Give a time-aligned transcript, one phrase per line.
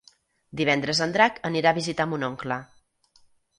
[0.61, 2.61] Divendres en Drac anirà a visitar mon oncle.